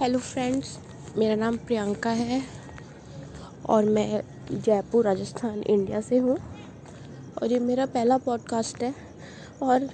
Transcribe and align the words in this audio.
Hello 0.00 0.18
friends 0.18 0.68
मेरा 1.18 1.34
नाम 1.34 1.56
प्रियंका 1.56 2.10
है 2.10 2.40
और 3.66 3.84
मैं 3.84 4.20
जयपुर 4.52 5.04
राजस्थान 5.04 5.62
इंडिया 5.62 6.00
से 6.00 6.18
हूँ। 6.18 6.36
और 7.42 7.52
ये 7.52 7.58
मेरा 7.58 7.86
पहला 7.86 8.18
पॉडकास्ट 8.18 8.82
है। 8.82 8.94
और 9.62 9.88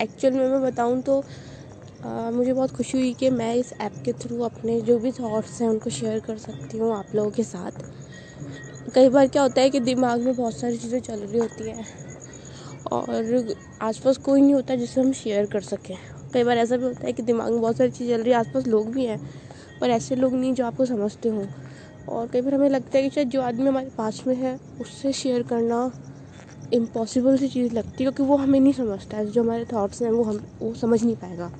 एक्चुअल 0.00 0.34
में 0.34 0.48
मैं 0.48 0.60
बताऊँ 0.62 1.00
तो 1.02 1.18
आ, 2.04 2.30
मुझे 2.30 2.52
बहुत 2.52 2.76
खुशी 2.76 2.98
हुई 2.98 3.14
कि 3.14 3.30
मैं 3.30 3.54
इस 3.54 3.72
ऐप 3.80 4.02
के 4.04 4.12
थ्रू 4.12 4.42
अपने 4.42 4.80
जो 4.80 4.98
भी 4.98 5.12
थॉट्स 5.12 5.60
हैं 5.62 5.68
उनको 5.68 5.90
शेयर 5.90 6.20
कर 6.20 6.38
सकती 6.38 6.78
हूँ 6.78 6.94
आप 6.96 7.14
लोगों 7.14 7.30
के 7.30 7.42
साथ। 7.44 7.82
कई 8.94 9.08
बार 9.08 9.28
क्या 9.28 9.42
होता 9.42 9.60
है 9.60 9.70
कि 9.70 9.80
दिमाग 9.80 10.20
में 10.20 10.34
बहुत 10.36 10.56
सारी 10.56 10.76
चीज़ें 10.76 11.00
चल 11.00 11.20
रही 11.20 11.38
होती 11.38 11.70
हैं 11.70 11.86
और 12.92 13.54
आसपास 13.82 14.16
कोई 14.16 14.40
नहीं 14.40 14.54
होता 14.54 14.74
जिससे 14.76 15.00
हम 15.00 15.12
शेयर 15.12 15.46
कर 15.46 15.60
सकें। 15.62 15.96
कई 16.34 16.44
बार 16.44 16.58
ऐसा 16.58 16.76
भी 16.76 16.84
होता 16.84 17.06
है 17.06 17.12
कि 17.12 17.22
दिमाग 17.22 17.50
में 17.52 17.60
बहुत 17.60 17.76
सारी 17.76 17.90
चीज़ 17.90 18.10
चल 18.10 18.22
रही 18.22 18.32
है, 18.32 18.38
आसपास 18.38 18.66
लोग 18.66 18.90
भी 18.92 19.04
हैं, 19.04 19.18
पर 19.80 19.90
ऐसे 19.90 20.16
लोग 20.16 20.34
नहीं 20.34 20.52
जो 20.54 20.66
आपको 20.66 20.84
समझते 20.86 21.28
हों। 21.28 21.46
और 22.08 22.28
कई 22.28 22.40
बार 22.40 22.54
हमें 22.54 22.68
लगता 22.70 22.98
है 22.98 23.02
कि 23.04 23.10
शायद 23.10 23.28
जो 23.28 23.40
आदमी 23.42 23.66
हमारे 23.66 23.90
पास 23.98 24.22
में 24.26 24.34
है, 24.34 24.58
उससे 24.80 25.12
शेयर 25.12 25.42
करना 25.42 25.90
इम्पॉसिबल 26.72 27.36
सी 27.36 27.48
चीज़ 27.48 27.74
लगती 27.74 27.90
है, 27.90 27.96
क्योंकि 27.96 28.22
वो 28.22 28.36
हमें 28.36 28.58
नहीं 28.60 28.72
समझता 28.72 29.16
है। 29.16 29.26
जो 29.26 29.42
हमारे 29.42 29.64
थाट्स 29.64 30.02
हैं, 30.02 30.10
वो 30.10 30.22
हम, 30.22 30.40
वो 30.60 30.74
समझ 30.74 31.02
नहीं 31.04 31.16
पाएगा 31.16 31.50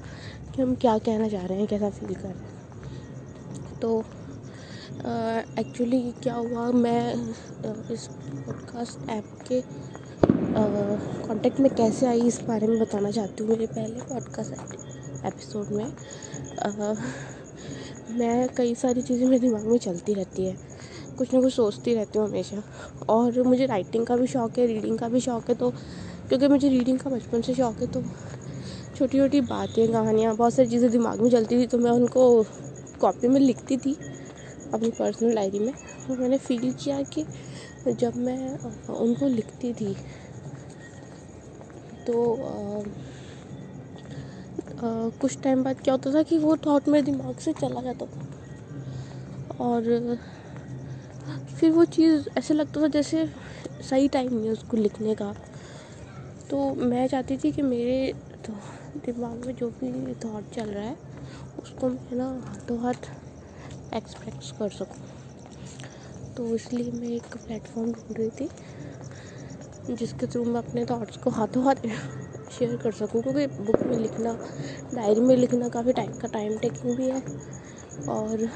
कि 0.55 0.63
हम 0.63 0.75
क्या 0.75 0.97
कहना 0.99 1.29
चाह 1.29 1.47
रहे 1.47 1.59
हैं, 1.59 1.67
कैसा 1.67 1.91
फील 1.91 2.15
कर 2.15 2.21
रहे 2.21 2.33
हैं। 2.33 3.79
तो 3.81 4.05
एक्चुअली 5.59 6.01
क्या 6.23 6.35
हुआ, 6.35 6.71
मैं 6.71 7.15
इस 7.93 8.07
पॉडकास्ट 8.07 9.09
ऐप 9.11 9.25
के 9.49 9.61
कांटेक्ट 10.53 11.61
में 11.61 11.71
कैसे 11.75 12.07
आई 12.07 12.21
इस 12.21 12.41
बारे 12.43 12.67
में 12.67 12.79
बताना 12.81 13.11
चाहती 13.11 13.43
हूँ 13.43 13.51
मेरे 13.51 13.67
पहले 13.67 14.01
पॉडकास्ट 14.05 15.25
एपिसोड 15.27 15.69
में। 15.69 15.85
मैं 18.19 18.49
कई 18.57 18.75
सारी 18.75 19.03
चीज़ें 19.03 19.27
मेरे 19.27 19.39
दिमाग 19.41 19.67
में 19.67 19.77
चलती 19.79 20.15
रहती 20.15 20.47
है। 20.47 20.57
कुछ 21.19 21.35
ना 21.35 21.41
कुछ 21.41 21.53
सोचती 21.55 21.95
रहती 21.95 22.19
हूँ 22.19 22.27
हमेशा। 22.29 22.63
और 23.09 23.43
मुझे 23.43 23.67
राइटिंग 23.67 24.07
का 24.07 24.17
भी 24.17 24.27
शौक़ 24.27 24.61
है 24.61 24.67
रीडिंग 24.67 24.99
का 24.99 25.09
भी 25.09 25.21
शौक़ 25.21 25.49
है 25.49 25.55
तो 25.55 25.71
क्योंकि 26.29 26.49
मुझे 26.49 26.69
रीडिंग 26.69 26.99
का 26.99 27.11
बचपन 27.11 27.43
से 27.43 27.55
शौक़ 27.55 27.81
है 27.81 27.87
तो 27.87 28.03
छोटी 28.97 29.19
छोटी 29.19 29.41
बातें, 29.43 29.87
कहानियाँ, 29.93 30.35
बहुत 30.37 30.55
सारी 30.55 30.69
चीज़ें 30.69 30.91
दिमाग 30.91 31.21
में 31.21 31.31
चलती 31.31 31.59
थी 31.59 31.67
तो 31.67 31.79
मैं 31.79 31.91
उनको 31.91 32.45
कॉपी 33.01 33.29
में 33.29 33.41
लिखती 33.41 33.77
थी 33.77 33.97
अपनी 34.75 34.91
पर्सनल 34.91 35.35
डायरी 35.35 35.59
में। 35.59 35.73
और 36.11 36.19
मैंने 36.19 36.39
फील 36.39 36.73
किया 36.75 37.01
कि 37.05 37.25
जब 37.89 38.17
मैं 38.17 38.59
उनको 38.91 39.27
लिखती 39.29 39.73
थी 39.73 39.95
तो 42.07 42.85
कुछ 45.21 45.39
टाइम 45.43 45.63
बाद 45.65 45.81
क्या 45.81 45.95
होता 45.95 46.13
था 46.15 46.23
कि 46.23 46.39
वो 46.39 46.57
थॉट 46.57 46.89
मेरे 46.89 47.05
दिमाग 47.05 47.39
से 47.39 47.53
चला 47.53 47.81
जाता 47.83 48.07
था। 48.07 48.27
और, 49.61 50.17
फिर 51.57 51.71
वो 51.73 51.85
चीज़ 51.85 52.29
ऐसे 52.39 52.55
लगता 52.55 52.81
था 52.83 52.89
जैसे 52.89 53.27
सही 53.91 54.09
टाइम 54.09 54.33
नहीं 54.35 54.47
है 54.47 54.53
उसको 54.53 54.77
लिखने 54.77 55.15
का। 55.15 55.33
तो 56.51 56.75
मैं 56.75 57.07
चाहती 57.09 57.37
थी 57.37 57.51
कि 57.53 57.63
मेरे 57.63 58.13
तो 58.47 58.53
दिमाग 59.07 59.45
में 59.47 59.55
जो 59.57 59.69
भी 59.71 60.15
थॉट 60.25 60.51
चल 60.55 60.71
रहा 60.71 60.85
है, 60.85 60.97
उसको 61.63 61.89
मैं 61.89 62.17
ना 62.17 62.29
हाथों 62.47 62.79
हाथ 62.79 63.11
एक्सप्रेस 63.95 64.53
कर 64.59 64.69
सकूँ। 64.69 66.35
तो 66.37 66.55
इसलिए 66.55 66.91
मैं 66.93 67.09
एक 67.09 67.37
प्लेटफॉर्म 67.37 67.93
ढूंढ 67.93 68.19
रही 68.19 68.31
थी। 68.31 68.49
जिसके 69.91 70.27
थ्रू 70.27 70.45
मैं 70.45 70.59
अपने 70.59 70.85
थॉट्स 70.87 71.17
को 71.17 71.31
हाथों 71.31 71.65
हाथ 71.65 71.87
शेयर 72.51 72.77
कर 72.77 72.93
सकूँ, 72.93 73.23
क्योंकि 73.23 73.47
बुक 73.47 73.83
में 73.83 73.97
लिखना 73.99 74.33
डायरी 74.95 75.21
में 75.21 75.37
लिखना 75.37 75.69
काफ़ी 75.69 75.93
टाइम 75.93 76.13
का 76.13 76.29
टाइम 76.29 76.59
टेकिंग 76.59 76.97
भी 76.97 77.09
है। 77.09 77.23
और 78.09 78.47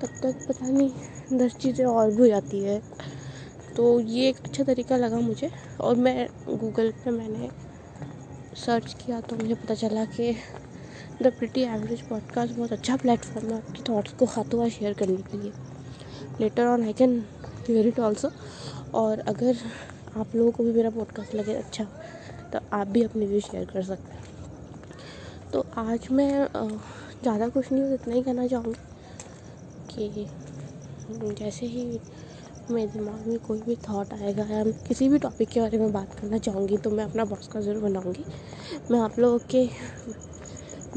तब 0.00 0.08
तक 0.22 0.46
पता 0.48 0.66
नहीं 0.66 1.38
दस 1.38 1.56
चीज़ें 1.56 1.84
और 1.86 2.10
भी 2.10 2.16
हो 2.16 2.26
जाती 2.26 2.60
है। 2.60 2.80
तो 3.76 3.98
ये 4.00 4.28
एक 4.28 4.36
अच्छा 4.44 4.64
तरीका 4.64 4.96
लगा 4.96 5.20
मुझे, 5.20 5.50
और 5.80 5.96
मैं 5.96 6.28
गूगल 6.48 6.90
पे 7.04 7.10
मैंने 7.10 7.48
सर्च 8.56 8.94
किया 8.94 9.20
तो 9.20 9.36
मुझे 9.36 9.54
पता 9.54 9.74
चला 9.74 10.04
कि 10.06 10.34
द 11.22 11.32
प्रिटी 11.38 11.62
एवरेज 11.64 12.00
पॉडकास्ट 12.08 12.54
बहुत 12.54 12.72
अच्छा 12.72 12.96
प्लेटफॉर्म 12.96 13.48
है 13.48 13.56
आपकी 13.56 13.82
थॉट्स 13.88 14.12
को 14.12 14.24
हाथों 14.26 14.60
हाथ 14.62 14.70
शेयर 14.70 14.92
करने 14.94 15.16
के 15.22 15.38
लिए। 15.38 15.52
Later 16.40 16.66
on 16.66 16.84
I 16.84 16.92
can 16.92 17.18
hear 17.68 17.86
it 17.86 18.00
also 18.00 18.30
और 18.94 19.18
अगर 19.20 19.56
आप 20.18 20.34
लोगों 20.34 20.50
को 20.52 20.64
भी 20.64 20.72
मेरा 20.72 20.90
पॉडकास्ट 20.90 21.34
लगे 21.34 21.54
अच्छा 21.54 21.84
तो 22.52 22.58
आप 22.72 22.86
भी 22.86 23.02
अपने 23.02 23.26
व्यू 23.26 23.40
शेयर 23.40 23.64
कर 23.64 23.82
सकते 23.82 24.12
हैं। 24.12 25.50
तो 25.52 25.64
आज 25.78 26.08
मैं 26.12 26.46
ज़्यादा 27.22 27.48
कुछ 27.48 27.70
नहीं 27.72 27.94
इतना 27.94 28.14
ही 28.14 28.22
कहना 28.22 28.46
चाहूँगी 28.46 28.74
कि 29.90 30.26
जैसे 31.34 31.66
ही 31.66 31.84
मेरे 32.70 32.86
दिमाग 32.90 33.26
में 33.26 33.38
कोई 33.38 33.60
भी 33.60 33.76
थॉट 33.88 34.12
आएगा 34.12 34.44
या 34.44 34.62
किसी 34.88 35.08
भी 35.08 35.18
टॉपिक 35.18 35.48
के 35.48 35.60
बारे 35.60 35.78
में 35.78 35.92
बात 35.92 36.14
करना 36.20 36.38
चाहूँगी 36.38 36.76
तो 36.76 36.90
मैं 36.90 37.04
अपना 37.04 37.24
का 37.24 37.60
ज़रूर 37.60 37.82
बनाऊँगी। 37.82 38.24
मैं 38.90 39.00
आप 39.00 39.18
लोगों 39.18 39.38
के 39.50 39.66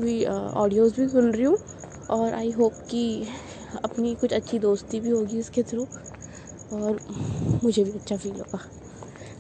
भी 0.02 0.24
ऑडियोज़ 0.26 0.96
भी 0.96 1.08
सुन 1.10 1.32
रही 1.32 1.44
हूँ 1.44 1.58
और 2.10 2.34
आई 2.34 2.52
होप 2.52 2.74
कि 2.92 3.28
अपनी 3.84 4.16
कुछ 4.16 4.34
अच्छी 4.34 4.60
दोस्ती 4.60 5.00
भी 5.00 5.10
होगी 5.10 5.40
इसके 5.40 5.64
थ्रू 5.64 5.88
और 6.74 7.00
मुझे 7.64 7.84
भी 7.84 7.92
अच्छा 7.92 8.18
फील 8.18 8.32
होगा। 8.32 8.60